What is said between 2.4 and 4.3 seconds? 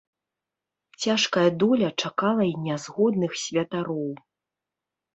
і нязгодных святароў.